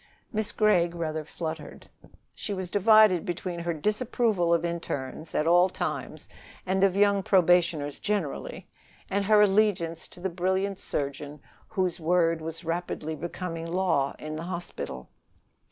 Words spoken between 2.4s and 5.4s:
was divided between her disapproval of internes